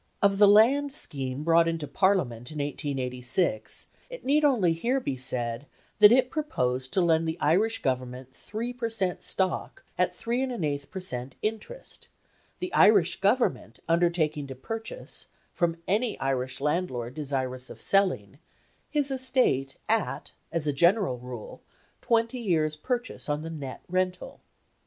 [0.19, 5.67] Of the land scheme brought into Parliament in 1886, it need only here be said
[5.99, 9.21] that it proposed to lend the Irish Government 3 per cent.
[9.21, 11.35] stock at 3 1/8 per cent.
[11.43, 12.09] interest,
[12.57, 18.39] the Irish Government undertaking to purchase, from any Irish landlord desirous of selling,
[18.89, 21.61] his estate at (as a general rule)
[22.01, 24.41] twenty years' purchase on the net rental.